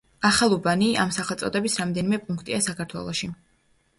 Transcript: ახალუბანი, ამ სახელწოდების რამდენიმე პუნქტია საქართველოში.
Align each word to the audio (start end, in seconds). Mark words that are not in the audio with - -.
ახალუბანი, 0.27 0.87
ამ 1.01 1.11
სახელწოდების 1.17 1.77
რამდენიმე 1.81 2.19
პუნქტია 2.23 2.61
საქართველოში. 2.69 3.29